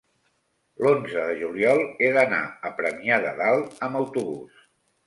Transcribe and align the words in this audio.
l'onze 0.85 1.25
de 1.27 1.35
juliol 1.41 1.83
he 1.91 2.09
d'anar 2.17 2.43
a 2.71 2.75
Premià 2.81 3.25
de 3.29 3.39
Dalt 3.45 3.81
amb 3.91 4.03
autobús. 4.05 4.71